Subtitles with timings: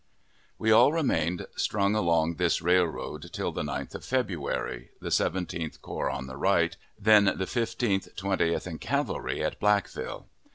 [0.57, 6.09] We all remained strung along this railroad till the 9th of February the Seventeenth Corps
[6.09, 10.25] on the right, then the Fifteenth, Twentieth, and cavalry, at Blackville.